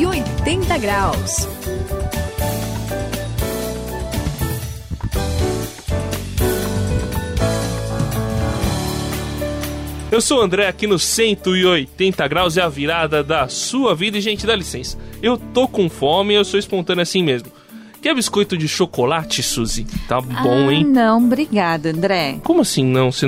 180 0.00 0.78
graus. 0.78 1.46
Eu 10.10 10.22
sou 10.22 10.38
o 10.38 10.40
André 10.40 10.66
aqui 10.66 10.86
no 10.86 10.98
180 10.98 12.26
graus 12.28 12.56
é 12.56 12.62
a 12.62 12.68
virada 12.68 13.22
da 13.22 13.46
sua 13.48 13.94
vida 13.94 14.16
e 14.16 14.22
gente, 14.22 14.46
dá 14.46 14.56
licença. 14.56 14.98
Eu 15.22 15.36
tô 15.36 15.68
com 15.68 15.90
fome 15.90 16.32
eu 16.32 16.46
sou 16.46 16.58
espontâneo 16.58 17.02
assim 17.02 17.22
mesmo. 17.22 17.52
Quer 18.00 18.14
biscoito 18.14 18.56
de 18.56 18.66
chocolate, 18.66 19.42
Suzy? 19.42 19.86
Tá 20.08 20.20
bom, 20.20 20.68
ah, 20.68 20.72
hein? 20.72 20.84
Não, 20.84 21.18
obrigada, 21.18 21.90
André. 21.90 22.38
Como 22.42 22.62
assim 22.62 22.84
não? 22.84 23.12
Você 23.12 23.26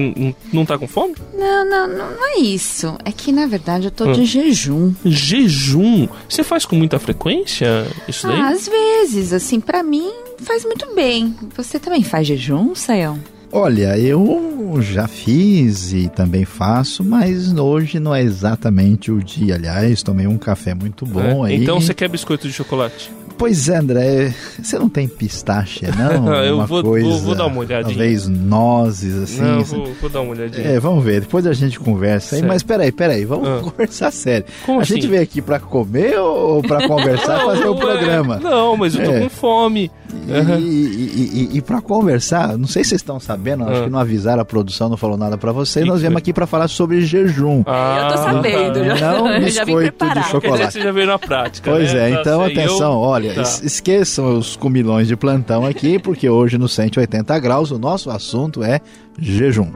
não, 0.53 0.65
tá 0.65 0.79
com 0.79 0.89
fome? 0.89 1.15
Não, 1.35 1.69
não, 1.69 1.87
não, 1.87 2.11
não 2.13 2.27
é 2.37 2.39
isso. 2.39 2.97
É 3.05 3.13
que 3.13 3.33
na 3.33 3.47
verdade 3.47 3.87
eu 3.87 3.91
tô 3.91 4.13
de 4.13 4.25
jejum. 4.25 4.95
Jejum? 5.05 6.09
Você 6.29 6.43
faz 6.43 6.65
com 6.65 6.75
muita 6.77 6.99
frequência 6.99 7.87
isso 8.09 8.27
daí? 8.27 8.41
Ah, 8.41 8.49
às 8.49 8.67
vezes, 8.67 9.33
assim, 9.33 9.61
pra 9.61 9.83
mim 9.83 10.11
faz 10.39 10.65
muito 10.65 10.95
bem. 10.95 11.35
Você 11.57 11.79
também 11.79 12.03
faz 12.03 12.27
jejum, 12.27 12.75
Sayão? 12.75 13.19
Olha, 13.53 13.99
eu 13.99 14.79
já 14.81 15.07
fiz 15.07 15.93
e 15.93 16.09
também 16.09 16.45
faço, 16.45 17.05
mas 17.05 17.53
hoje 17.53 18.01
não 18.01 18.15
é 18.15 18.23
exatamente 18.23 19.13
o 19.13 19.23
dia. 19.23 19.57
Aliás, 19.57 20.03
tomei 20.03 20.27
um 20.27 20.39
café 20.39 20.73
muito 20.75 21.05
bom 21.05 21.47
É, 21.47 21.51
aí. 21.51 21.63
Então 21.63 21.79
você 21.81 21.93
quer 21.93 22.09
biscoito 22.09 22.47
de 22.49 22.53
chocolate? 22.55 23.11
Pois 23.37 23.69
é, 23.69 23.77
André, 23.79 24.33
você 24.63 24.79
não 24.79 24.89
tem 24.89 25.09
pistache, 25.09 25.85
não? 25.99 26.33
Eu 26.45 26.57
uma 26.57 26.67
vou- 26.67 26.83
coisa, 26.83 27.09
vou- 27.09 27.19
vou 27.19 27.35
dar 27.35 27.47
uma 27.47 27.59
olhadinha. 27.61 27.95
Talvez 27.95 28.29
nozes, 28.29 29.17
assim. 29.17 29.41
não, 29.41 29.59
eu 29.59 29.65
vou, 29.65 29.93
vou 30.01 30.11
dar 30.11 30.21
uma 30.21 30.31
olhadinha. 30.33 30.67
É, 30.69 30.79
vamos 30.81 31.03
ver, 31.05 31.23
depois 31.23 31.47
a 31.47 31.53
gente 31.53 31.79
conversa 31.81 32.37
aí. 32.37 32.43
Mas 32.43 32.63
peraí, 32.63 32.93
peraí, 32.93 33.25
vamos 33.25 33.49
Ah. 33.49 33.61
conversar 33.63 34.13
sério. 34.13 34.47
Como 34.65 34.79
a 34.79 34.83
assim? 34.83 34.95
gente 34.95 35.09
veio 35.09 35.23
aqui 35.23 35.43
pra 35.43 35.59
comer 35.59 36.17
ou 36.19 36.63
pra 36.63 36.87
conversar 36.89 37.41
e 37.43 37.45
fazer 37.47 37.67
o 37.69 37.75
programa? 37.75 38.37
é- 38.37 38.41
Não, 38.41 38.77
mas 38.77 38.95
eu 38.95 39.05
tô 39.05 39.11
É. 39.11 39.21
com 39.23 39.29
fome. 39.31 39.91
E, 40.15 41.49
e, 41.53 41.57
e, 41.59 41.63
para 41.63 41.81
conversar, 41.81 42.57
não 42.59 42.67
sei 42.67 42.83
se 42.85 42.91
vocês 42.91 43.01
estão 43.01 43.19
sabendo, 43.19 43.65
acho 43.65 43.81
Ah. 43.81 43.85
que 43.85 43.91
não 43.91 43.99
avisaram, 43.99 44.43
a 44.43 44.45
produção 44.45 44.89
não 44.89 44.97
falou 44.97 45.17
nada 45.17 45.39
pra 45.39 45.53
vocês. 45.53 45.87
Nós 45.87 46.01
viemos 46.01 46.19
aqui 46.19 46.33
pra 46.33 46.47
falar 46.47 46.69
sobre 46.69 47.01
jejum. 47.03 47.63
Ah, 47.67 48.09
eu 48.11 48.17
tô 48.17 48.23
sabendo, 48.23 48.85
já, 48.97 49.13
Não 49.13 49.29
eu 49.33 49.49
já 49.49 49.65
vim 49.65 49.73
biscoito 49.77 50.07
de 50.15 50.23
chocolate. 50.29 50.73
você 50.73 50.81
já 50.83 50.93
veio 50.93 51.07
na 51.07 51.19
prática. 51.19 51.71
Pois 51.71 51.93
né? 51.93 52.11
é, 52.11 52.15
Tá 52.15 52.21
então 52.21 52.41
certo. 52.41 52.59
atenção, 52.61 52.93
Eu- 52.93 52.99
olha, 53.01 53.35
Tá. 53.35 53.43
es- 53.43 53.63
esqueçam 53.63 54.37
os 54.39 54.57
comilões 54.57 55.09
de 55.09 55.17
plantão 55.17 55.65
aqui, 55.65 55.99
porque 55.99 56.29
hoje 56.29 56.59
no 56.59 56.69
180 56.69 57.39
graus 57.39 57.71
o 57.71 57.79
nosso 57.79 58.11
assunto 58.11 58.63
é 58.63 58.81
jejum. 59.19 59.71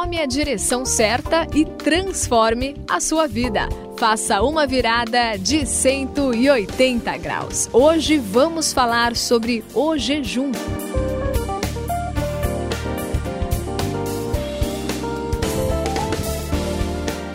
Tome 0.00 0.20
a 0.20 0.26
direção 0.26 0.84
certa 0.86 1.44
e 1.52 1.64
transforme 1.64 2.76
a 2.88 3.00
sua 3.00 3.26
vida. 3.26 3.68
Faça 3.96 4.40
uma 4.42 4.64
virada 4.64 5.36
de 5.36 5.66
180 5.66 7.16
graus. 7.16 7.68
Hoje 7.72 8.16
vamos 8.16 8.72
falar 8.72 9.16
sobre 9.16 9.64
o 9.74 9.98
jejum. 9.98 10.52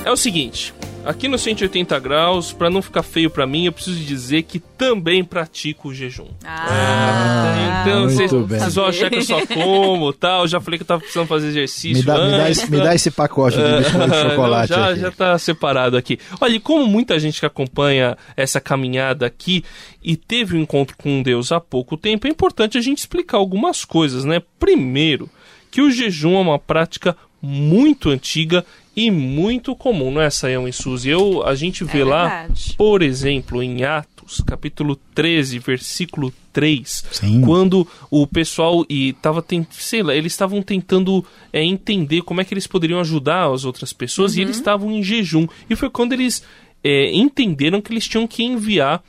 É 0.05 0.09
o 0.09 0.15
seguinte, 0.15 0.73
aqui 1.05 1.27
no 1.27 1.37
180 1.37 1.99
graus, 1.99 2.51
pra 2.53 2.69
não 2.69 2.81
ficar 2.81 3.03
feio 3.03 3.29
pra 3.29 3.45
mim, 3.45 3.65
eu 3.65 3.71
preciso 3.71 3.99
dizer 3.99 4.43
que 4.43 4.59
também 4.59 5.23
pratico 5.23 5.89
o 5.89 5.93
jejum. 5.93 6.27
Ah, 6.45 7.81
então 7.81 8.05
muito 8.05 8.47
vocês 8.47 8.75
vão 8.75 8.85
achar 8.85 9.09
que 9.09 9.17
eu 9.17 9.21
só 9.21 9.45
como 9.47 10.13
tal. 10.13 10.47
Já 10.47 10.59
falei 10.59 10.77
que 10.77 10.83
eu 10.83 10.87
tava 10.87 11.01
precisando 11.01 11.27
fazer 11.27 11.47
exercício. 11.47 11.97
Me 11.97 12.03
dá, 12.03 12.13
me, 12.25 12.31
dá 12.31 12.37
antes, 12.45 12.57
esse, 12.57 12.71
me 12.71 12.77
dá 12.77 12.95
esse 12.95 13.11
pacote 13.11 13.57
de 13.57 13.63
biscoito 13.63 14.05
de 14.05 14.07
Não, 14.23 14.29
chocolate 14.29 14.69
já, 14.73 14.89
aqui. 14.89 14.99
já 14.99 15.11
tá 15.11 15.37
separado 15.37 15.97
aqui. 15.97 16.19
Olha, 16.39 16.55
e 16.55 16.59
como 16.59 16.87
muita 16.87 17.19
gente 17.19 17.39
que 17.39 17.45
acompanha 17.45 18.17
essa 18.35 18.59
caminhada 18.59 19.25
aqui 19.25 19.63
e 20.03 20.15
teve 20.15 20.57
um 20.57 20.61
encontro 20.61 20.95
com 20.97 21.21
Deus 21.21 21.51
há 21.51 21.59
pouco 21.59 21.97
tempo, 21.97 22.27
é 22.27 22.29
importante 22.29 22.77
a 22.77 22.81
gente 22.81 22.99
explicar 22.99 23.37
algumas 23.37 23.85
coisas, 23.85 24.25
né? 24.25 24.41
Primeiro, 24.59 25.29
que 25.71 25.81
o 25.81 25.91
jejum 25.91 26.37
é 26.37 26.41
uma 26.41 26.59
prática 26.59 27.15
muito 27.41 28.09
antiga 28.09 28.65
e 28.95 29.09
muito 29.09 29.75
comum, 29.75 30.11
não 30.11 30.21
é, 30.21 30.29
Sayão 30.29 30.67
e 30.67 30.73
Suzy? 30.73 31.09
Eu, 31.09 31.45
a 31.45 31.55
gente 31.55 31.83
vê 31.83 32.03
lá, 32.03 32.41
verdade. 32.41 32.73
por 32.77 33.01
exemplo, 33.01 33.61
em 33.63 33.83
Atos, 33.83 34.41
capítulo 34.45 34.95
13, 35.15 35.59
versículo 35.59 36.31
3, 36.51 37.03
Sim. 37.11 37.41
quando 37.41 37.87
o 38.11 38.27
pessoal 38.27 38.85
e 38.87 39.13
tava 39.13 39.41
tent... 39.41 39.67
sei 39.71 40.03
lá, 40.03 40.15
eles 40.15 40.31
estavam 40.33 40.61
tentando 40.61 41.25
é, 41.51 41.63
entender 41.63 42.21
como 42.21 42.39
é 42.39 42.45
que 42.45 42.53
eles 42.53 42.67
poderiam 42.67 42.99
ajudar 42.99 43.51
as 43.51 43.65
outras 43.65 43.91
pessoas 43.91 44.35
e 44.35 44.37
Uhum. 44.37 44.43
eles 44.45 44.57
estavam 44.57 44.91
em 44.91 45.01
jejum. 45.01 45.47
E 45.69 45.75
foi 45.75 45.89
quando 45.89 46.13
eles 46.13 46.43
é, 46.83 47.11
entenderam 47.15 47.81
que 47.81 47.91
eles 47.91 48.07
tinham 48.07 48.27
que 48.27 48.43
enviar 48.43 49.01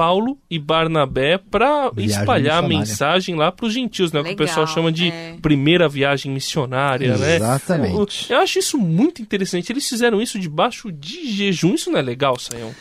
Paulo 0.00 0.38
e 0.50 0.58
Barnabé 0.58 1.36
para 1.36 1.92
espalhar 1.98 2.64
a 2.64 2.66
mensagem 2.66 3.34
lá 3.34 3.52
para 3.52 3.66
os 3.66 3.74
gentios, 3.74 4.12
né? 4.12 4.20
O 4.20 4.22
que 4.22 4.30
o 4.30 4.32
Legal, 4.32 4.46
pessoal 4.46 4.66
chama 4.66 4.90
de 4.90 5.08
é. 5.08 5.36
primeira 5.42 5.86
viagem 5.90 6.32
missionária, 6.32 7.18
né? 7.18 7.36
Exatamente. 7.36 8.32
Eu 8.32 8.38
acho 8.38 8.58
isso 8.58 8.78
muito 8.78 9.20
interessante. 9.20 9.70
Eles 9.70 9.86
fizeram 9.86 10.22
isso 10.22 10.38
debaixo 10.38 10.90
de 10.90 11.30
jejum. 11.30 11.74
Isso 11.74 11.90
não 11.90 11.98
é 11.98 12.02
legal, 12.02 12.38
Sayão? 12.38 12.74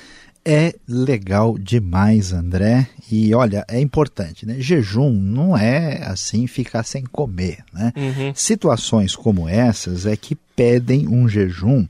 É 0.45 0.73
legal 0.87 1.57
demais, 1.57 2.31
André. 2.31 2.87
E 3.11 3.35
olha, 3.35 3.65
é 3.67 3.81
importante, 3.81 4.45
né? 4.45 4.55
Jejum 4.57 5.11
não 5.11 5.57
é 5.57 6.01
assim 6.05 6.47
ficar 6.47 6.83
sem 6.83 7.03
comer, 7.03 7.65
né? 7.73 7.91
Uhum. 7.97 8.31
Situações 8.33 9.13
como 9.13 9.49
essas 9.49 10.05
é 10.05 10.15
que 10.15 10.35
pedem 10.55 11.05
um 11.05 11.27
jejum 11.27 11.85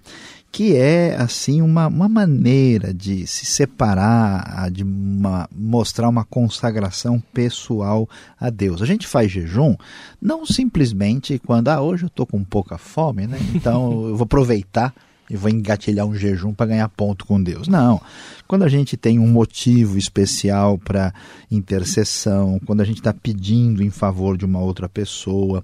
que 0.52 0.76
é 0.76 1.16
assim 1.16 1.62
uma, 1.62 1.88
uma 1.88 2.10
maneira 2.10 2.94
de 2.94 3.26
se 3.28 3.46
separar, 3.46 4.70
de 4.72 4.84
uma, 4.84 5.48
mostrar 5.56 6.10
uma 6.10 6.26
consagração 6.26 7.22
pessoal 7.34 8.10
a 8.40 8.50
Deus. 8.50 8.82
A 8.82 8.86
gente 8.86 9.08
faz 9.08 9.32
jejum 9.32 9.76
não 10.22 10.46
simplesmente 10.46 11.40
quando, 11.40 11.70
ah, 11.70 11.82
hoje 11.82 12.04
eu 12.04 12.08
estou 12.08 12.26
com 12.26 12.44
pouca 12.44 12.78
fome, 12.78 13.28
né? 13.28 13.38
Então 13.54 14.08
eu 14.08 14.16
vou 14.16 14.24
aproveitar 14.24 14.94
e 15.30 15.38
vou 15.38 15.50
engatilhar 15.50 16.06
um 16.06 16.16
jejum 16.16 16.54
para 16.54 16.68
ganhar 16.68 16.90
ponto 16.90 17.26
com 17.26 17.42
Deus. 17.42 17.68
Não. 17.68 18.02
Quando 18.48 18.64
a 18.64 18.70
gente 18.70 18.98
tem 18.98 19.20
um 19.20 19.28
motivo 19.28 19.98
especial 19.98 20.78
para 20.78 21.14
intercessão, 21.52 22.60
quando 22.66 22.82
a 22.82 22.84
gente 22.84 22.98
está 22.98 23.14
pedindo 23.14 23.84
em 23.84 23.92
favor 23.92 24.36
de 24.36 24.44
uma 24.44 24.60
outra 24.60 24.90
pessoa, 24.90 25.64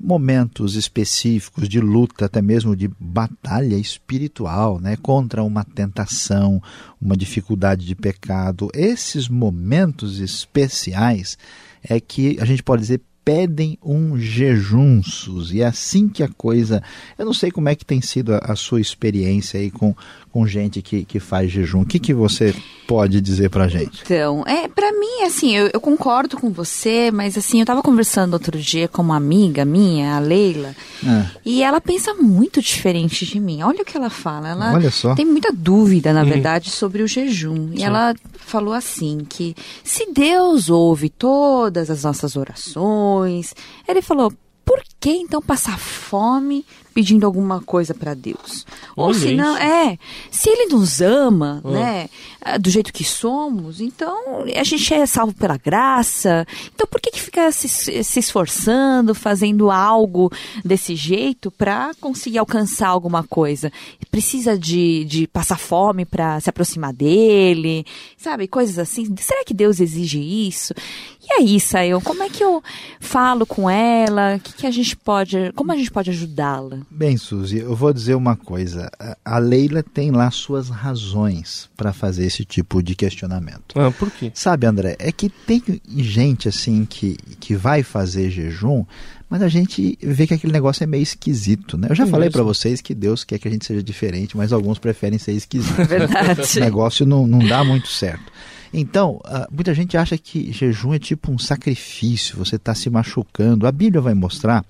momentos 0.00 0.74
específicos 0.74 1.68
de 1.68 1.80
luta, 1.80 2.24
até 2.24 2.42
mesmo 2.42 2.74
de 2.74 2.90
batalha 2.98 3.76
espiritual, 3.76 4.80
né, 4.80 4.96
contra 4.96 5.42
uma 5.44 5.62
tentação, 5.62 6.60
uma 7.00 7.16
dificuldade 7.16 7.86
de 7.86 7.94
pecado, 7.94 8.68
esses 8.74 9.28
momentos 9.28 10.18
especiais 10.18 11.38
é 11.82 12.00
que 12.00 12.36
a 12.40 12.44
gente 12.44 12.62
pode 12.62 12.82
dizer 12.82 13.00
pedem 13.24 13.78
um 13.82 14.18
jejum, 14.18 15.02
Suzy. 15.02 15.58
E 15.58 15.62
é 15.62 15.66
assim 15.66 16.08
que 16.08 16.22
a 16.22 16.28
coisa. 16.28 16.82
Eu 17.16 17.24
não 17.24 17.32
sei 17.32 17.50
como 17.50 17.68
é 17.68 17.74
que 17.74 17.84
tem 17.84 18.00
sido 18.00 18.34
a, 18.34 18.38
a 18.38 18.56
sua 18.56 18.80
experiência 18.80 19.58
aí 19.58 19.70
com, 19.70 19.94
com 20.34 20.44
gente 20.48 20.82
que, 20.82 21.04
que 21.04 21.20
faz 21.20 21.48
jejum. 21.48 21.82
O 21.82 21.86
que, 21.86 21.96
que 21.96 22.12
você 22.12 22.52
pode 22.88 23.20
dizer 23.20 23.50
pra 23.50 23.68
gente? 23.68 24.02
Então, 24.02 24.42
é, 24.44 24.66
para 24.66 24.90
mim, 24.90 25.22
assim, 25.22 25.54
eu, 25.54 25.70
eu 25.72 25.80
concordo 25.80 26.36
com 26.36 26.50
você, 26.50 27.12
mas 27.12 27.38
assim, 27.38 27.60
eu 27.60 27.64
tava 27.64 27.80
conversando 27.84 28.34
outro 28.34 28.58
dia 28.58 28.88
com 28.88 29.00
uma 29.00 29.16
amiga 29.16 29.64
minha, 29.64 30.16
a 30.16 30.18
Leila, 30.18 30.74
Ah, 31.06 31.30
e 31.44 31.62
ela 31.62 31.80
pensa 31.80 32.14
muito 32.14 32.60
diferente 32.60 33.24
de 33.24 33.38
mim. 33.38 33.62
Olha 33.62 33.82
o 33.82 33.84
que 33.84 33.96
ela 33.96 34.10
fala. 34.10 34.48
Ela 34.48 34.74
Olha 34.74 34.90
só. 34.90 35.14
tem 35.14 35.24
muita 35.24 35.52
dúvida, 35.52 36.12
na 36.12 36.24
verdade, 36.24 36.68
sobre 36.68 37.04
o 37.04 37.06
jejum. 37.06 37.70
E 37.72 37.84
ela 37.84 38.12
falou 38.34 38.74
assim 38.74 39.18
que 39.28 39.54
se 39.84 40.12
Deus 40.12 40.68
ouve 40.68 41.10
todas 41.10 41.90
as 41.90 42.02
nossas 42.02 42.34
orações, 42.34 43.54
ele 43.86 44.02
falou, 44.02 44.32
por 44.64 44.82
que 44.98 45.10
então 45.10 45.40
passar 45.40 45.78
fome 45.78 46.64
pedindo 46.94 47.26
alguma 47.26 47.60
coisa 47.60 47.92
para 47.92 48.14
Deus? 48.14 48.64
Ou 48.96 49.12
se 49.12 49.34
não, 49.34 49.56
é, 49.56 49.98
se 50.30 50.48
ele 50.48 50.66
nos 50.72 51.00
ama, 51.00 51.60
Ah. 51.64 51.70
né, 51.70 52.08
ah, 52.40 52.56
do 52.56 52.70
jeito 52.70 52.92
que 52.92 53.02
somos, 53.04 53.80
então 53.80 54.44
a 54.54 54.62
gente 54.64 54.94
é 54.94 55.04
salvo 55.04 55.34
pela 55.34 55.56
graça. 55.56 56.46
Então 56.74 56.86
por 56.86 57.00
que 57.00 57.10
que 57.10 57.20
fica 57.20 57.50
se, 57.50 57.68
se 57.68 58.18
esforçando, 58.20 59.14
fazendo 59.14 59.70
algo 59.70 60.30
desse 60.64 60.94
jeito 60.94 61.50
para 61.50 61.92
conseguir 62.00 62.38
alcançar 62.38 62.88
alguma 62.88 63.22
coisa? 63.24 63.72
Precisa 64.10 64.56
de, 64.56 65.04
de 65.04 65.26
passar 65.26 65.58
fome 65.58 66.04
para 66.04 66.38
se 66.40 66.48
aproximar 66.48 66.92
dele, 66.92 67.84
sabe? 68.16 68.46
Coisas 68.46 68.78
assim. 68.78 69.12
Será 69.18 69.44
que 69.44 69.52
Deus 69.52 69.80
exige 69.80 70.20
isso? 70.20 70.72
E 71.26 71.32
aí, 71.40 71.58
Sayão, 71.58 72.00
como 72.02 72.22
é 72.22 72.28
que 72.28 72.44
eu 72.44 72.62
falo 73.00 73.46
com 73.46 73.68
ela? 73.68 74.36
O 74.36 74.40
que, 74.40 74.52
que 74.52 74.66
a 74.66 74.70
gente 74.70 74.94
pode, 74.94 75.50
como 75.56 75.72
a 75.72 75.76
gente 75.76 75.90
pode 75.90 76.10
ajudá-la? 76.10 76.80
Bem, 76.90 77.16
Suzy, 77.16 77.58
eu 77.58 77.74
vou 77.74 77.92
dizer 77.92 78.14
uma 78.14 78.36
coisa. 78.36 78.90
A 79.24 79.38
Leila 79.38 79.82
tem 79.82 80.10
lá 80.10 80.30
suas 80.30 80.68
razões 80.68 81.68
para 81.76 81.92
fazer 81.92 82.24
esse 82.26 82.44
tipo 82.44 82.82
de 82.82 82.94
questionamento. 82.94 83.78
Ah, 83.78 83.90
por 83.90 84.10
quê? 84.10 84.30
Sabe, 84.34 84.66
André, 84.66 84.96
é 84.98 85.10
que 85.12 85.28
tem 85.28 85.62
gente 85.88 86.48
assim 86.48 86.84
que, 86.84 87.16
que 87.40 87.54
vai 87.56 87.82
fazer 87.82 88.30
jejum, 88.30 88.84
mas 89.28 89.42
a 89.42 89.48
gente 89.48 89.98
vê 90.00 90.26
que 90.26 90.34
aquele 90.34 90.52
negócio 90.52 90.84
é 90.84 90.86
meio 90.86 91.02
esquisito, 91.02 91.76
né? 91.76 91.88
Eu 91.90 91.94
já 91.94 92.04
É 92.04 92.06
falei 92.06 92.30
para 92.30 92.42
vocês 92.42 92.80
que 92.80 92.94
Deus 92.94 93.24
quer 93.24 93.38
que 93.38 93.48
a 93.48 93.50
gente 93.50 93.64
seja 93.64 93.82
diferente, 93.82 94.36
mas 94.36 94.52
alguns 94.52 94.78
preferem 94.78 95.18
ser 95.18 95.32
esquisito. 95.32 95.74
É 95.80 95.84
verdade. 95.84 96.40
Esse 96.42 96.60
negócio 96.60 97.04
não, 97.04 97.26
não 97.26 97.40
dá 97.40 97.64
muito 97.64 97.88
certo. 97.88 98.32
Então, 98.72 99.20
ah, 99.24 99.46
muita 99.52 99.72
gente 99.72 99.96
acha 99.96 100.18
que 100.18 100.52
jejum 100.52 100.94
é 100.94 100.98
tipo 100.98 101.30
um 101.30 101.38
sacrifício, 101.38 102.36
você 102.36 102.56
está 102.56 102.74
se 102.74 102.90
machucando. 102.90 103.66
A 103.66 103.72
Bíblia 103.72 104.00
vai 104.00 104.14
mostrar 104.14 104.64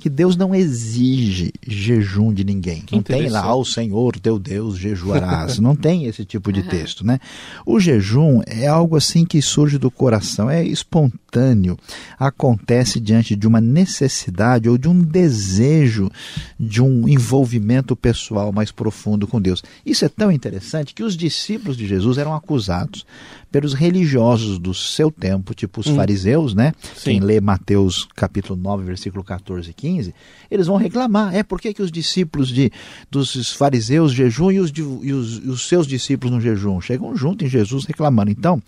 que 0.00 0.08
Deus 0.08 0.36
não 0.36 0.54
exige 0.54 1.52
jejum 1.64 2.32
de 2.32 2.42
ninguém. 2.42 2.80
Que 2.80 2.96
não 2.96 3.02
tem 3.02 3.28
lá, 3.28 3.40
ao 3.44 3.64
Senhor 3.64 4.18
teu 4.18 4.38
Deus 4.38 4.76
jejuarás. 4.76 5.58
não 5.58 5.76
tem 5.76 6.06
esse 6.06 6.24
tipo 6.24 6.52
de 6.52 6.62
texto, 6.62 7.06
né? 7.06 7.20
O 7.64 7.78
jejum 7.78 8.40
é 8.46 8.66
algo 8.66 8.96
assim 8.96 9.24
que 9.24 9.40
surge 9.42 9.78
do 9.78 9.90
coração, 9.90 10.50
é 10.50 10.64
espontâneo, 10.64 11.78
acontece 12.18 12.98
diante 12.98 13.36
de 13.36 13.46
uma 13.46 13.60
necessidade 13.60 14.68
ou 14.68 14.78
de 14.78 14.88
um 14.88 14.98
desejo 14.98 16.10
de 16.58 16.82
um 16.82 17.06
envolvimento 17.06 17.94
pessoal 17.94 18.50
mais 18.52 18.72
profundo 18.72 19.26
com 19.26 19.40
Deus. 19.40 19.62
Isso 19.84 20.04
é 20.04 20.08
tão 20.08 20.32
interessante 20.32 20.94
que 20.94 21.02
os 21.04 21.16
discípulos 21.16 21.76
de 21.76 21.86
Jesus 21.86 22.18
eram 22.18 22.34
acusados 22.34 23.04
pelos 23.50 23.74
religiosos 23.74 24.58
do 24.58 24.72
seu 24.72 25.10
tempo, 25.10 25.54
tipo 25.54 25.80
os 25.80 25.88
fariseus, 25.88 26.54
né? 26.54 26.72
Sim. 26.94 27.10
Quem 27.12 27.20
lê 27.20 27.40
Mateus 27.40 28.06
capítulo 28.14 28.58
9, 28.60 28.84
versículo 28.84 29.24
14 29.24 29.70
e 29.70 29.74
15, 29.74 30.14
eles 30.50 30.66
vão 30.66 30.76
reclamar. 30.76 31.34
É 31.34 31.42
por 31.42 31.60
que, 31.60 31.74
que 31.74 31.82
os 31.82 31.90
discípulos 31.90 32.48
de, 32.48 32.70
dos 33.10 33.52
fariseus 33.52 34.12
jejuam 34.12 34.52
e 34.52 34.60
os, 34.60 34.70
de- 34.70 34.82
e 34.82 35.12
os, 35.12 35.36
e 35.44 35.48
os 35.48 35.66
seus 35.68 35.86
discípulos 35.86 36.34
no 36.34 36.40
jejum? 36.40 36.80
Chegam 36.80 37.16
junto 37.16 37.44
em 37.44 37.48
Jesus 37.48 37.84
reclamando. 37.84 38.30
Então, 38.30 38.62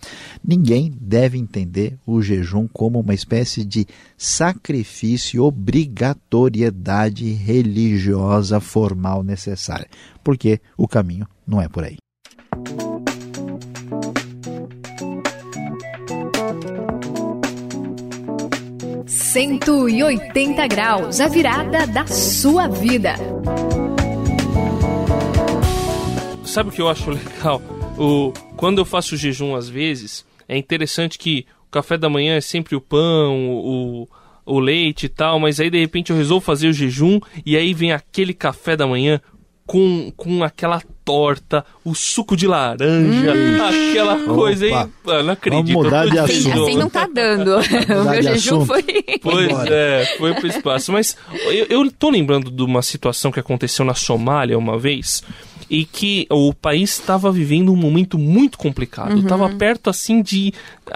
ninguém 0.45 0.93
deve 0.99 1.37
entender 1.37 1.97
o 2.05 2.21
jejum 2.21 2.67
como 2.67 2.99
uma 2.99 3.13
espécie 3.13 3.63
de 3.63 3.85
sacrifício 4.17 5.43
obrigatoriedade 5.43 7.31
religiosa 7.31 8.59
formal 8.59 9.23
necessária. 9.23 9.87
Porque 10.23 10.59
o 10.77 10.87
caminho 10.87 11.27
não 11.47 11.61
é 11.61 11.67
por 11.69 11.83
aí. 11.83 11.97
Cento 19.33 19.89
e 19.89 20.03
oitenta 20.03 20.67
graus, 20.67 21.19
a 21.19 21.27
virada 21.27 21.87
da 21.87 22.05
sua 22.05 22.67
vida. 22.67 23.15
Sabe 26.45 26.69
o 26.69 26.71
que 26.71 26.79
eu 26.79 26.87
acho 26.87 27.09
legal? 27.09 27.59
O, 27.97 28.31
quando 28.55 28.77
eu 28.77 28.85
faço 28.85 29.17
jejum 29.17 29.55
às 29.55 29.67
vezes, 29.67 30.23
é 30.47 30.55
interessante 30.55 31.17
que 31.17 31.47
o 31.67 31.71
café 31.71 31.97
da 31.97 32.07
manhã 32.07 32.35
é 32.35 32.41
sempre 32.41 32.75
o 32.75 32.79
pão, 32.79 33.49
o, 33.49 34.07
o 34.45 34.59
leite 34.59 35.07
e 35.07 35.09
tal, 35.09 35.39
mas 35.39 35.59
aí 35.59 35.71
de 35.71 35.79
repente 35.79 36.11
eu 36.11 36.15
resolvo 36.15 36.45
fazer 36.45 36.67
o 36.67 36.73
jejum 36.73 37.19
e 37.43 37.57
aí 37.57 37.73
vem 37.73 37.91
aquele 37.91 38.35
café 38.35 38.77
da 38.77 38.85
manhã 38.85 39.19
com, 39.65 40.13
com 40.15 40.43
aquela 40.43 40.79
torta, 41.05 41.65
o 41.83 41.93
suco 41.93 42.35
de 42.35 42.47
laranja, 42.47 43.33
aquela 43.89 44.19
coisa 44.25 44.65
aí. 44.65 44.71
Opa. 44.71 44.89
Ah, 45.07 45.23
não 45.23 45.33
acredito. 45.33 45.69
eu 45.77 45.83
mudar 45.83 46.05
de 46.07 46.19
Assim, 46.19 46.49
assunto. 46.51 46.63
assim 46.63 46.77
não 46.77 46.89
tá 46.89 47.07
dando. 47.13 47.57
o 47.57 48.03
meu 48.09 48.23
jejum 48.23 48.61
assunto. 48.61 48.65
foi. 48.65 48.83
Pois 49.21 49.65
é, 49.71 50.15
foi 50.17 50.33
pro 50.33 50.47
espaço. 50.47 50.91
Mas 50.91 51.17
eu, 51.45 51.65
eu 51.69 51.91
tô 51.91 52.09
lembrando 52.09 52.49
de 52.49 52.63
uma 52.63 52.81
situação 52.81 53.31
que 53.31 53.39
aconteceu 53.39 53.83
na 53.85 53.93
Somália 53.93 54.57
uma 54.57 54.77
vez 54.77 55.23
e 55.69 55.85
que 55.85 56.27
o 56.29 56.53
país 56.53 56.91
estava 56.99 57.31
vivendo 57.31 57.71
um 57.71 57.75
momento 57.75 58.17
muito 58.17 58.57
complicado. 58.57 59.19
Estava 59.19 59.49
perto 59.49 59.89
assim 59.89 60.21
de 60.21 60.53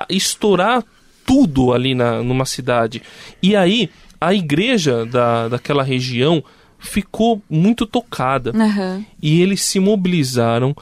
estourar 0.09 0.83
tudo 1.25 1.73
ali 1.73 1.93
na, 1.93 2.23
numa 2.23 2.45
cidade. 2.45 3.01
E 3.41 3.55
aí 3.55 3.89
a 4.19 4.33
igreja 4.33 5.05
da, 5.05 5.47
daquela 5.47 5.83
região 5.83 6.43
ficou 6.79 7.41
muito 7.49 7.85
tocada 7.85 8.51
Aham. 8.55 9.05
e 9.21 9.41
eles 9.41 9.61
se 9.61 9.79
mobilizaram. 9.79 10.75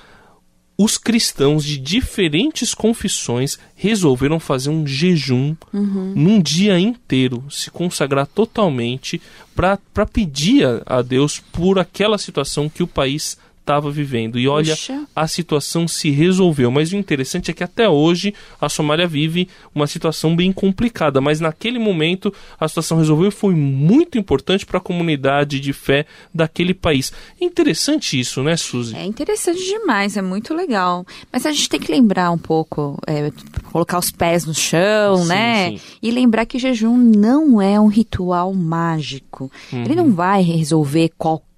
Os 0.77 0.97
cristãos 0.97 1.63
de 1.63 1.77
diferentes 1.77 2.73
confissões 2.73 3.57
resolveram 3.75 4.41
fazer 4.41 4.69
um 4.69 4.85
jejum 4.85 5.55
num 5.71 6.41
dia 6.41 6.77
inteiro, 6.77 7.45
se 7.49 7.71
consagrar 7.71 8.27
totalmente 8.27 9.21
para 9.55 9.77
pedir 10.11 10.65
a, 10.65 10.97
a 10.97 11.01
Deus 11.01 11.39
por 11.39 11.79
aquela 11.79 12.17
situação 12.17 12.67
que 12.67 12.83
o 12.83 12.87
país 12.87 13.37
estava 13.65 13.89
vivendo. 13.89 14.37
E 14.37 14.47
olha, 14.47 14.75
Puxa. 14.75 15.03
a 15.15 15.27
situação 15.27 15.87
se 15.87 16.11
resolveu. 16.11 16.69
Mas 16.69 16.93
o 16.93 16.95
interessante 16.95 17.49
é 17.49 17.53
que 17.53 17.63
até 17.63 17.89
hoje 17.89 18.33
a 18.61 18.69
Somália 18.69 19.07
vive 19.07 19.49
uma 19.73 19.87
situação 19.87 20.35
bem 20.35 20.53
complicada. 20.53 21.19
Mas 21.19 21.39
naquele 21.39 21.79
momento 21.79 22.31
a 22.59 22.67
situação 22.67 22.99
resolveu 22.99 23.29
e 23.29 23.31
foi 23.31 23.55
muito 23.55 24.19
importante 24.19 24.65
para 24.65 24.77
a 24.77 24.81
comunidade 24.81 25.59
de 25.59 25.73
fé 25.73 26.05
daquele 26.33 26.75
país. 26.75 27.11
É 27.41 27.43
interessante 27.43 28.19
isso, 28.19 28.43
né, 28.43 28.55
Suzy? 28.55 28.95
É 28.95 29.03
interessante 29.03 29.63
demais, 29.63 30.15
é 30.15 30.21
muito 30.21 30.53
legal. 30.53 31.05
Mas 31.31 31.45
a 31.45 31.51
gente 31.51 31.67
tem 31.67 31.79
que 31.79 31.91
lembrar 31.91 32.29
um 32.29 32.37
pouco, 32.37 32.99
é, 33.07 33.31
colocar 33.71 33.97
os 33.97 34.11
pés 34.11 34.45
no 34.45 34.53
chão, 34.53 35.17
Sim, 35.17 35.27
né? 35.27 35.69
sim. 35.71 35.79
E 36.03 36.11
lembrar 36.11 36.45
que 36.45 36.59
jejum 36.59 36.95
não 36.95 37.59
é 37.59 37.79
um 37.79 37.87
ritual 37.87 38.53
mágico. 38.53 39.51
Ele 39.73 39.95
não 39.95 40.11
vai 40.11 40.43
resolver 40.43 41.09
qualquer 41.17 41.54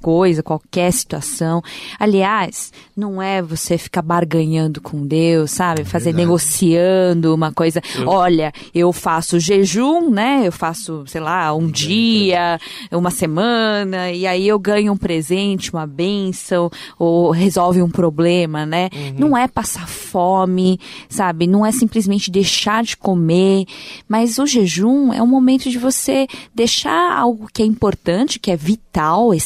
coisa, 0.00 0.42
qualquer 0.42 0.92
situação. 0.92 1.62
Aliás, 1.98 2.72
não 2.96 3.20
é 3.20 3.42
você 3.42 3.78
ficar 3.78 4.02
barganhando 4.02 4.80
com 4.80 5.06
Deus, 5.06 5.50
sabe? 5.50 5.84
Fazer 5.84 6.12
negociando 6.12 7.34
uma 7.34 7.52
coisa. 7.52 7.80
Olha, 8.06 8.52
eu 8.74 8.92
faço 8.92 9.40
jejum, 9.40 10.10
né? 10.10 10.42
Eu 10.44 10.52
faço, 10.52 11.04
sei 11.06 11.20
lá, 11.20 11.54
um 11.54 11.66
dia, 11.66 12.58
uma 12.92 13.10
semana, 13.10 14.12
e 14.12 14.26
aí 14.26 14.46
eu 14.46 14.58
ganho 14.58 14.92
um 14.92 14.96
presente, 14.96 15.72
uma 15.72 15.86
bênção, 15.86 16.70
ou 16.98 17.30
resolve 17.30 17.82
um 17.82 17.90
problema, 17.90 18.64
né? 18.66 18.88
Não 19.18 19.36
é 19.36 19.48
passar 19.48 19.88
fome, 19.88 20.78
sabe? 21.08 21.46
Não 21.46 21.64
é 21.64 21.72
simplesmente 21.72 22.30
deixar 22.30 22.84
de 22.84 22.96
comer, 22.96 23.64
mas 24.08 24.38
o 24.38 24.46
jejum 24.46 25.12
é 25.12 25.22
um 25.22 25.26
momento 25.26 25.70
de 25.70 25.78
você 25.78 26.26
deixar 26.54 27.16
algo 27.16 27.48
que 27.52 27.62
é 27.62 27.66
importante, 27.66 28.38
que 28.38 28.50
é 28.50 28.56
vital, 28.56 29.34
essencial 29.34 29.45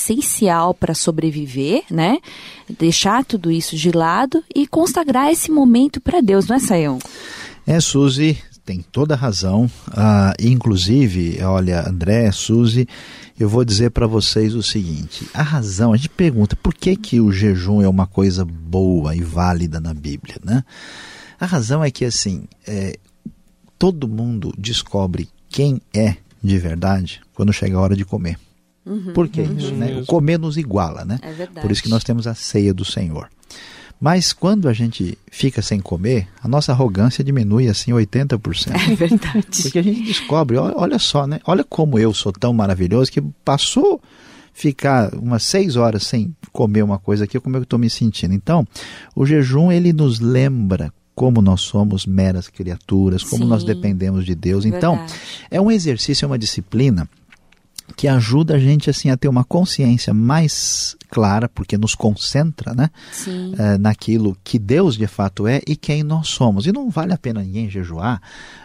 para 0.78 0.94
sobreviver, 0.94 1.82
né? 1.90 2.18
Deixar 2.78 3.24
tudo 3.24 3.50
isso 3.50 3.76
de 3.76 3.90
lado 3.90 4.42
e 4.54 4.66
consagrar 4.66 5.30
esse 5.30 5.50
momento 5.50 6.00
para 6.00 6.20
Deus, 6.20 6.46
não 6.46 6.56
é, 6.56 6.58
Saião? 6.58 6.98
É, 7.66 7.80
Suzy, 7.80 8.38
tem 8.64 8.80
toda 8.80 9.14
a 9.14 9.16
razão. 9.16 9.70
Ah, 9.88 10.32
inclusive, 10.38 11.42
olha, 11.42 11.88
André, 11.88 12.30
Suzy, 12.30 12.86
eu 13.38 13.48
vou 13.48 13.64
dizer 13.64 13.90
para 13.90 14.06
vocês 14.06 14.54
o 14.54 14.62
seguinte: 14.62 15.26
a 15.34 15.42
razão, 15.42 15.92
a 15.92 15.96
gente 15.96 16.10
pergunta 16.10 16.56
por 16.56 16.74
que, 16.74 16.94
que 16.96 17.20
o 17.20 17.32
jejum 17.32 17.82
é 17.82 17.88
uma 17.88 18.06
coisa 18.06 18.44
boa 18.44 19.14
e 19.14 19.22
válida 19.22 19.80
na 19.80 19.94
Bíblia, 19.94 20.36
né? 20.44 20.64
A 21.38 21.46
razão 21.46 21.82
é 21.82 21.90
que, 21.90 22.04
assim, 22.04 22.44
é, 22.66 22.98
todo 23.78 24.06
mundo 24.06 24.52
descobre 24.58 25.28
quem 25.48 25.80
é 25.94 26.16
de 26.42 26.58
verdade 26.58 27.20
quando 27.34 27.52
chega 27.52 27.76
a 27.76 27.80
hora 27.80 27.96
de 27.96 28.04
comer. 28.04 28.38
Por 29.14 29.28
que 29.28 29.42
isso? 29.42 29.72
Né? 29.72 30.00
O 30.00 30.06
comer 30.06 30.38
nos 30.38 30.56
iguala, 30.56 31.04
né? 31.04 31.18
É 31.22 31.32
verdade. 31.32 31.60
Por 31.60 31.70
isso 31.70 31.82
que 31.82 31.88
nós 31.88 32.02
temos 32.04 32.26
a 32.26 32.34
ceia 32.34 32.72
do 32.72 32.84
Senhor. 32.84 33.28
Mas 34.00 34.32
quando 34.32 34.66
a 34.66 34.72
gente 34.72 35.18
fica 35.30 35.60
sem 35.60 35.78
comer, 35.78 36.26
a 36.42 36.48
nossa 36.48 36.72
arrogância 36.72 37.22
diminui 37.22 37.68
assim 37.68 37.92
80%. 37.92 38.72
É 38.74 38.94
verdade. 38.94 39.62
Porque 39.62 39.78
a 39.78 39.82
gente 39.82 40.02
descobre, 40.02 40.56
olha 40.56 40.98
só, 40.98 41.26
né? 41.26 41.38
Olha 41.44 41.62
como 41.62 41.98
eu 41.98 42.14
sou 42.14 42.32
tão 42.32 42.54
maravilhoso 42.54 43.12
que 43.12 43.20
passou 43.44 44.00
ficar 44.54 45.14
umas 45.14 45.42
seis 45.42 45.76
horas 45.76 46.04
sem 46.04 46.34
comer 46.50 46.82
uma 46.82 46.98
coisa 46.98 47.24
aqui, 47.24 47.38
como 47.38 47.56
eu 47.56 47.62
estou 47.62 47.78
me 47.78 47.90
sentindo. 47.90 48.34
Então, 48.34 48.66
o 49.14 49.26
jejum 49.26 49.70
ele 49.70 49.92
nos 49.92 50.18
lembra 50.18 50.92
como 51.14 51.42
nós 51.42 51.60
somos 51.60 52.06
meras 52.06 52.48
criaturas, 52.48 53.22
como 53.22 53.44
Sim. 53.44 53.50
nós 53.50 53.64
dependemos 53.64 54.24
de 54.24 54.34
Deus. 54.34 54.64
Então, 54.64 54.96
Verdade. 54.96 55.20
é 55.50 55.60
um 55.60 55.70
exercício, 55.70 56.24
é 56.24 56.26
uma 56.26 56.38
disciplina 56.38 57.06
que 57.96 58.08
ajuda 58.08 58.54
a 58.54 58.58
gente 58.58 58.88
assim 58.90 59.10
a 59.10 59.16
ter 59.16 59.28
uma 59.28 59.44
consciência 59.44 60.14
mais 60.14 60.96
clara, 61.10 61.48
porque 61.48 61.76
nos 61.76 61.94
concentra, 61.94 62.72
né? 62.72 62.88
Eh, 63.58 63.78
naquilo 63.78 64.36
que 64.44 64.58
Deus 64.58 64.96
de 64.96 65.06
fato 65.06 65.46
é 65.46 65.60
e 65.66 65.74
quem 65.74 66.02
nós 66.02 66.28
somos. 66.28 66.66
E 66.66 66.72
não 66.72 66.88
vale 66.88 67.12
a 67.12 67.18
pena 67.18 67.42
ninguém 67.42 67.68
jejuar 67.68 68.22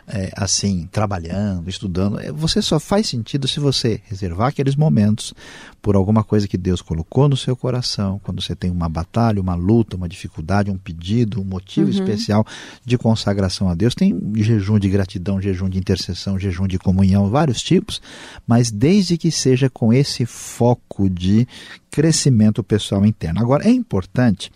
eh, 0.07 0.31
assim, 0.35 0.87
trabalhando, 0.91 1.67
estudando. 1.69 2.19
Eh, 2.19 2.31
Você 2.31 2.61
só 2.61 2.79
faz 2.79 3.07
sentido 3.07 3.47
se 3.47 3.59
você 3.59 3.99
reservar 4.05 4.49
aqueles 4.49 4.75
momentos 4.75 5.33
por 5.81 5.95
alguma 5.95 6.23
coisa 6.23 6.47
que 6.47 6.57
Deus 6.57 6.81
colocou 6.81 7.27
no 7.27 7.37
seu 7.37 7.55
coração, 7.55 8.19
quando 8.23 8.41
você 8.41 8.55
tem 8.55 8.71
uma 8.71 8.89
batalha, 8.89 9.41
uma 9.41 9.55
luta, 9.55 9.95
uma 9.95 10.09
dificuldade, 10.09 10.71
um 10.71 10.77
pedido, 10.77 11.41
um 11.41 11.43
motivo 11.43 11.89
especial 11.89 12.45
de 12.83 12.97
consagração 12.97 13.69
a 13.69 13.75
Deus. 13.75 13.93
Tem 13.95 14.19
jejum 14.35 14.79
de 14.79 14.89
gratidão, 14.89 15.41
jejum 15.41 15.69
de 15.69 15.77
intercessão, 15.77 16.39
jejum 16.39 16.67
de 16.67 16.77
comunhão, 16.79 17.29
vários 17.29 17.61
tipos, 17.61 18.01
mas 18.47 18.71
desde 18.71 19.14
desde 19.15 19.17
que 19.17 19.31
seja 19.31 19.69
com 19.69 19.91
esse 19.91 20.25
foco 20.25 21.09
de 21.09 21.47
crescimento 21.89 22.63
pessoal 22.63 23.05
interno. 23.05 23.39
Agora, 23.39 23.67
é 23.67 23.71
importante, 23.71 24.51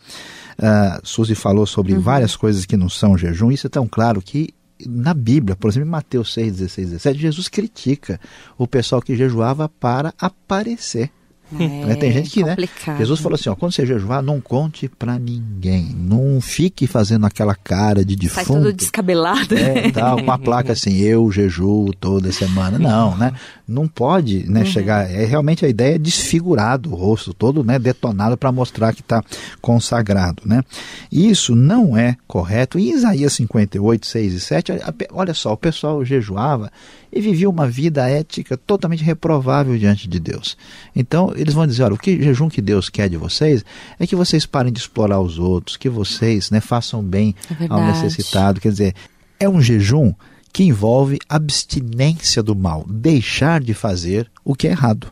uh, 0.57 0.99
Suzy 1.03 1.35
falou 1.35 1.65
sobre 1.65 1.93
uhum. 1.93 2.01
várias 2.01 2.35
coisas 2.35 2.65
que 2.65 2.77
não 2.77 2.89
são 2.89 3.17
jejum, 3.17 3.51
isso 3.51 3.67
é 3.67 3.69
tão 3.69 3.87
claro 3.87 4.21
que 4.21 4.49
na 4.85 5.13
Bíblia, 5.13 5.57
por 5.57 5.69
exemplo, 5.69 5.87
em 5.87 5.91
Mateus 5.91 6.33
6, 6.33 6.53
16, 6.53 6.89
17, 6.91 7.19
Jesus 7.19 7.47
critica 7.49 8.19
o 8.57 8.65
pessoal 8.65 9.01
que 9.01 9.15
jejuava 9.15 9.67
para 9.67 10.13
aparecer. 10.17 11.11
É, 11.57 11.85
né? 11.85 11.95
Tem 11.95 12.11
gente 12.11 12.29
que, 12.29 12.43
né? 12.43 12.55
Jesus 12.97 13.19
falou 13.19 13.35
assim: 13.35 13.49
ó, 13.49 13.55
quando 13.55 13.71
você 13.71 13.85
jejuar, 13.85 14.21
não 14.21 14.39
conte 14.39 14.87
para 14.87 15.17
ninguém. 15.17 15.95
Não 15.97 16.39
fique 16.39 16.85
fazendo 16.85 17.25
aquela 17.25 17.55
cara 17.55 18.05
de 18.05 18.15
defunto. 18.15 18.45
Sai 18.45 18.45
todo 18.45 18.73
descabelado. 18.73 19.55
É, 19.55 19.91
tá, 19.91 20.13
uma 20.17 20.37
placa 20.37 20.73
assim, 20.73 20.97
eu 20.97 21.31
jejuo 21.31 21.93
toda 21.93 22.31
semana. 22.31 22.77
Não, 22.77 23.17
né? 23.17 23.33
Não 23.67 23.87
pode 23.87 24.49
né, 24.49 24.61
uhum. 24.61 24.65
chegar. 24.65 25.09
É 25.09 25.25
realmente 25.25 25.65
a 25.65 25.69
ideia 25.69 25.95
é 25.95 25.99
desfigurado 25.99 26.91
o 26.91 26.95
rosto, 26.95 27.33
todo 27.33 27.63
né, 27.63 27.79
detonado 27.79 28.37
para 28.37 28.51
mostrar 28.51 28.93
que 28.93 29.01
está 29.01 29.23
consagrado. 29.61 30.43
Né? 30.45 30.63
Isso 31.11 31.55
não 31.55 31.97
é 31.97 32.15
correto. 32.27 32.77
Em 32.77 32.91
Isaías 32.91 33.33
58, 33.33 34.05
6 34.05 34.33
e 34.33 34.39
7, 34.39 34.71
olha 35.11 35.33
só, 35.33 35.53
o 35.53 35.57
pessoal 35.57 36.03
jejuava 36.05 36.71
e 37.11 37.19
vivia 37.21 37.49
uma 37.49 37.67
vida 37.67 38.07
ética 38.07 38.55
totalmente 38.57 39.03
reprovável 39.03 39.77
diante 39.77 40.07
de 40.07 40.19
Deus. 40.19 40.57
Então, 40.95 41.33
eles 41.35 41.53
vão 41.53 41.65
dizer: 41.65 41.83
olha, 41.83 41.93
o 41.93 41.97
que 41.97 42.21
jejum 42.21 42.49
que 42.49 42.61
Deus 42.61 42.89
quer 42.89 43.09
de 43.09 43.17
vocês 43.17 43.63
é 43.99 44.05
que 44.05 44.15
vocês 44.15 44.45
parem 44.45 44.71
de 44.71 44.79
explorar 44.79 45.19
os 45.19 45.39
outros, 45.39 45.77
que 45.77 45.89
vocês 45.89 46.49
né, 46.51 46.61
façam 46.61 47.03
bem 47.03 47.35
é 47.59 47.65
ao 47.69 47.85
necessitado. 47.85 48.61
Quer 48.61 48.71
dizer, 48.71 48.95
é 49.39 49.47
um 49.47 49.61
jejum 49.61 50.13
que 50.51 50.63
envolve 50.63 51.19
abstinência 51.27 52.41
do 52.41 52.55
mal, 52.55 52.85
deixar 52.89 53.61
de 53.61 53.73
fazer 53.73 54.29
o 54.43 54.55
que 54.55 54.67
é 54.67 54.71
errado. 54.71 55.11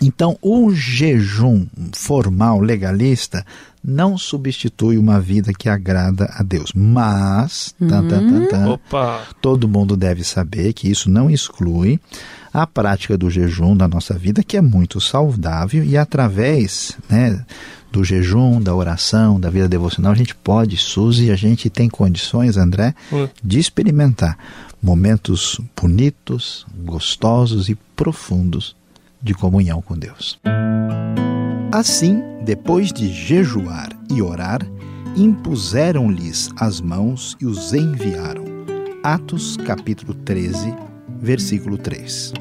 Então, 0.00 0.38
o 0.40 0.72
jejum 0.72 1.66
formal, 1.92 2.60
legalista, 2.60 3.44
não 3.84 4.16
substitui 4.16 4.96
uma 4.96 5.20
vida 5.20 5.52
que 5.52 5.68
agrada 5.68 6.30
a 6.34 6.42
Deus. 6.42 6.72
Mas, 6.74 7.74
uhum. 7.80 7.88
tan, 7.88 8.08
tan, 8.08 8.46
tan, 8.46 8.78
todo 9.40 9.68
mundo 9.68 9.96
deve 9.96 10.24
saber 10.24 10.72
que 10.72 10.88
isso 10.88 11.10
não 11.10 11.28
exclui 11.28 12.00
a 12.52 12.66
prática 12.66 13.18
do 13.18 13.30
jejum 13.30 13.74
na 13.74 13.88
nossa 13.88 14.14
vida, 14.14 14.42
que 14.42 14.56
é 14.56 14.60
muito 14.60 15.00
saudável, 15.00 15.82
e 15.82 15.96
através 15.96 16.96
né, 17.08 17.44
do 17.90 18.04
jejum, 18.04 18.60
da 18.60 18.74
oração, 18.74 19.40
da 19.40 19.50
vida 19.50 19.68
devocional, 19.68 20.12
a 20.12 20.16
gente 20.16 20.34
pode, 20.34 20.76
Suzy, 20.76 21.30
a 21.30 21.36
gente 21.36 21.68
tem 21.68 21.88
condições, 21.88 22.56
André, 22.56 22.94
uhum. 23.10 23.28
de 23.42 23.58
experimentar 23.58 24.38
momentos 24.82 25.60
bonitos, 25.80 26.66
gostosos 26.84 27.68
e 27.68 27.74
profundos 27.96 28.76
de 29.22 29.34
comunhão 29.34 29.80
com 29.80 29.96
Deus. 29.96 30.38
Assim, 31.70 32.22
depois 32.44 32.92
de 32.92 33.08
jejuar 33.08 33.90
e 34.10 34.20
orar, 34.20 34.60
impuseram-lhes 35.16 36.50
as 36.58 36.80
mãos 36.80 37.36
e 37.40 37.46
os 37.46 37.72
enviaram. 37.72 38.44
Atos 39.02 39.56
capítulo 39.56 40.14
13, 40.14 40.74
versículo 41.20 41.78
3. 41.78 42.32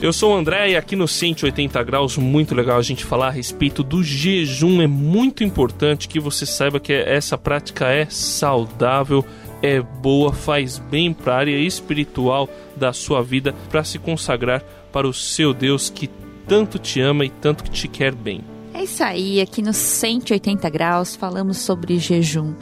Eu 0.00 0.12
sou 0.12 0.32
o 0.32 0.36
André 0.36 0.70
e 0.70 0.76
aqui 0.76 0.94
no 0.94 1.08
180 1.08 1.82
graus, 1.82 2.16
muito 2.16 2.54
legal 2.54 2.78
a 2.78 2.82
gente 2.82 3.04
falar 3.04 3.28
a 3.28 3.32
respeito 3.32 3.82
do 3.82 4.00
jejum. 4.00 4.80
É 4.80 4.86
muito 4.86 5.42
importante 5.42 6.06
que 6.06 6.20
você 6.20 6.46
saiba 6.46 6.78
que 6.78 6.92
essa 6.92 7.36
prática 7.36 7.86
é 7.86 8.06
saudável, 8.08 9.24
é 9.62 9.80
boa, 9.80 10.32
faz 10.32 10.78
bem 10.78 11.12
para 11.12 11.34
a 11.34 11.38
área 11.38 11.58
espiritual 11.58 12.48
da 12.76 12.92
sua 12.92 13.22
vida, 13.22 13.54
para 13.68 13.84
se 13.84 13.98
consagrar 13.98 14.62
para 14.92 15.08
o 15.08 15.12
seu 15.12 15.52
Deus 15.52 15.90
que 15.90 16.08
tanto 16.46 16.78
te 16.78 17.00
ama 17.00 17.24
e 17.24 17.30
tanto 17.30 17.64
que 17.64 17.70
te 17.70 17.88
quer 17.88 18.14
bem. 18.14 18.42
É 18.72 18.84
isso 18.84 19.02
aí, 19.02 19.40
aqui 19.40 19.60
no 19.60 19.72
180 19.72 20.68
graus 20.70 21.16
falamos 21.16 21.58
sobre 21.58 21.98
jejum. 21.98 22.54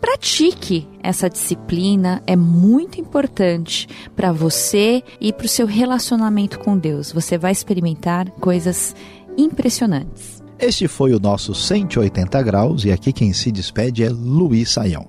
Pratique 0.00 0.86
essa 1.02 1.28
disciplina, 1.28 2.22
é 2.26 2.36
muito 2.36 3.00
importante 3.00 3.88
para 4.14 4.30
você 4.30 5.02
e 5.20 5.32
para 5.32 5.46
o 5.46 5.48
seu 5.48 5.66
relacionamento 5.66 6.60
com 6.60 6.78
Deus. 6.78 7.10
Você 7.12 7.36
vai 7.36 7.50
experimentar 7.50 8.30
coisas 8.30 8.94
impressionantes. 9.36 10.42
Este 10.58 10.88
foi 10.88 11.14
o 11.14 11.20
nosso 11.20 11.54
180 11.54 12.42
graus 12.42 12.84
e 12.84 12.92
aqui 12.92 13.12
quem 13.12 13.32
se 13.32 13.50
despede 13.50 14.02
é 14.02 14.08
Luiz 14.08 14.70
Saião. 14.70 15.06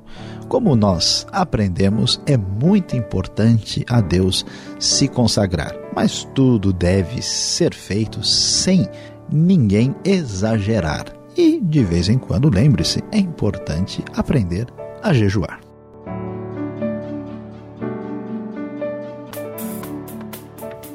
Como 0.50 0.75
nós 0.75 1.27
aprendemos, 1.32 2.20
é 2.25 2.36
muito 2.36 2.96
importante 2.98 3.86
a 3.88 4.01
Deus 4.01 4.44
se 4.79 5.08
consagrar, 5.08 5.75
mas 5.96 6.27
tudo 6.34 6.74
deve 6.74 7.22
ser 7.22 7.72
feito 7.72 8.24
sem 8.24 8.89
ninguém 9.32 9.94
exagerar. 10.03 11.06
E 11.38 11.62
de 11.62 11.84
vez 11.84 12.10
em 12.10 12.18
quando, 12.18 12.50
lembre-se, 12.50 13.03
é 13.12 13.20
importante 13.20 14.03
aprender 14.18 14.65
a 15.03 15.13
jejuar. 15.13 15.60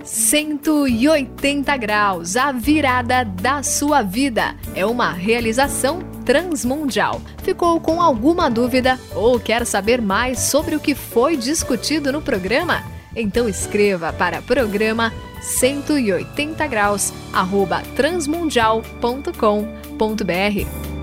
Cento 0.02 0.88
e 0.88 1.08
oitenta 1.08 1.76
graus, 1.76 2.36
a 2.36 2.50
virada 2.50 3.24
da 3.24 3.62
sua 3.62 4.02
vida. 4.02 4.56
É 4.74 4.84
uma 4.84 5.12
realização 5.12 6.00
transmundial. 6.24 7.20
Ficou 7.42 7.80
com 7.80 8.00
alguma 8.00 8.50
dúvida 8.50 8.98
ou 9.14 9.38
quer 9.38 9.66
saber 9.66 10.00
mais 10.00 10.38
sobre 10.40 10.76
o 10.76 10.80
que 10.80 10.94
foi 10.94 11.36
discutido 11.36 12.12
no 12.12 12.22
programa? 12.22 12.82
Então 13.14 13.48
escreva 13.48 14.12
para 14.12 14.42
programa 14.42 15.12
180 15.40 16.66
graus 16.66 17.12
arroba 17.32 17.82
transmundial.com.br 17.94 20.93